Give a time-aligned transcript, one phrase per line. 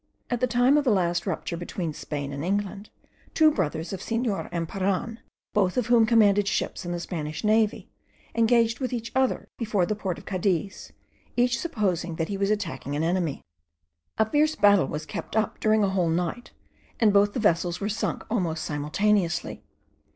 [0.31, 2.89] At the time of the last rupture between Spain and England,
[3.35, 5.19] two brothers of Senor Emperan,
[5.53, 7.87] both of whom commanded ships in the Spanish navy,
[8.33, 10.91] engaged with each other before the port of Cadiz,
[11.37, 13.43] each supposing that he was attacking an enemy.
[14.17, 16.49] A fierce battle was kept up during a whole night,
[16.99, 19.61] and both the vessels were sunk almost simultaneously.